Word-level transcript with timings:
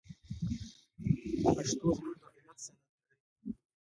پښتو 1.55 1.87
زموږ 2.01 2.17
د 2.21 2.23
هویت 2.33 2.57
سند 2.65 2.79
دی. 2.85 2.93